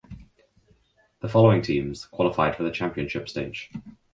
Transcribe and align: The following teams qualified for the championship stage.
The 1.19 1.29
following 1.29 1.61
teams 1.61 2.05
qualified 2.07 2.55
for 2.55 2.63
the 2.63 2.71
championship 2.71 3.29
stage. 3.29 3.69